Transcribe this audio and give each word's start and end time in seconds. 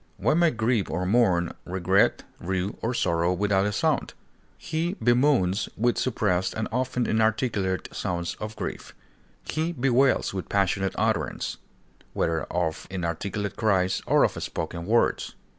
One 0.17 0.39
may 0.39 0.49
grieve 0.49 0.89
or 0.89 1.05
mourn, 1.05 1.53
regret, 1.63 2.23
rue, 2.39 2.75
or 2.81 2.91
sorrow 2.95 3.33
without 3.35 3.67
a 3.67 3.71
sound; 3.71 4.15
he 4.57 4.95
bemoans 4.95 5.69
with 5.77 5.99
suppressed 5.99 6.55
and 6.55 6.67
often 6.71 7.05
inarticulate 7.05 7.87
sounds 7.95 8.33
of 8.39 8.55
grief; 8.55 8.95
he 9.43 9.71
bewails 9.71 10.33
with 10.33 10.49
passionate 10.49 10.95
utterance, 10.97 11.57
whether 12.13 12.45
of 12.45 12.87
inarticulate 12.89 13.55
cries 13.57 14.01
or 14.07 14.23
of 14.23 14.31
spoken 14.41 14.87
words. 14.87 15.35